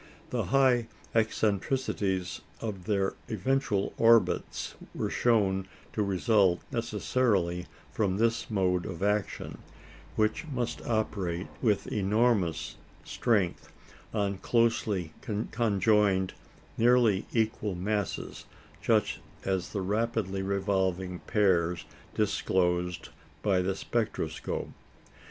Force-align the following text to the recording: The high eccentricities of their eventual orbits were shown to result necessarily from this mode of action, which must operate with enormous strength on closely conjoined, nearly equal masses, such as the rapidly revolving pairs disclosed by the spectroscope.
The 0.31 0.45
high 0.45 0.87
eccentricities 1.13 2.41
of 2.59 2.85
their 2.85 3.13
eventual 3.29 3.93
orbits 3.99 4.73
were 4.95 5.11
shown 5.11 5.67
to 5.93 6.01
result 6.01 6.61
necessarily 6.71 7.67
from 7.91 8.17
this 8.17 8.49
mode 8.49 8.87
of 8.87 9.03
action, 9.03 9.59
which 10.15 10.47
must 10.47 10.81
operate 10.87 11.45
with 11.61 11.85
enormous 11.85 12.77
strength 13.03 13.71
on 14.11 14.39
closely 14.39 15.13
conjoined, 15.51 16.33
nearly 16.79 17.27
equal 17.31 17.75
masses, 17.75 18.45
such 18.81 19.19
as 19.45 19.69
the 19.69 19.81
rapidly 19.81 20.41
revolving 20.41 21.19
pairs 21.27 21.85
disclosed 22.15 23.09
by 23.43 23.61
the 23.61 23.75
spectroscope. 23.75 24.69